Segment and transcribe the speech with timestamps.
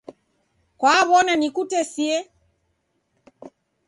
[0.79, 2.17] Kwaw'ona nikutesie?